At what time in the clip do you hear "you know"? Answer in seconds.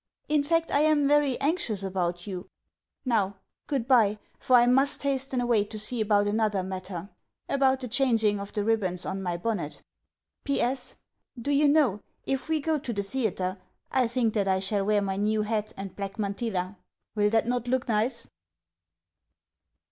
11.51-12.01